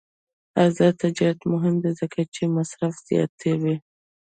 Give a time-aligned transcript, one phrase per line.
[0.65, 3.75] آزاد تجارت مهم دی ځکه چې مصرف زیاتوي.